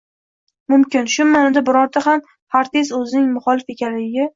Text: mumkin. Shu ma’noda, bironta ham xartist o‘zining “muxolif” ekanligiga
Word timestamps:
mumkin. 0.73 1.11
Shu 1.17 1.27
ma’noda, 1.35 1.65
bironta 1.69 2.05
ham 2.09 2.27
xartist 2.59 3.01
o‘zining 3.03 3.33
“muxolif” 3.41 3.75
ekanligiga 3.79 4.29